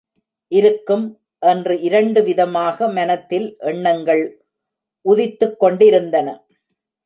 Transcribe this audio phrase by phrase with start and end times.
[0.51, 1.03] இருக்கும்!
[1.41, 4.23] என்று இரண்டு விதமாக மனத்தில் எண்ணங்கள்
[5.05, 6.27] உதித்துக் கொண்டிருந்தன.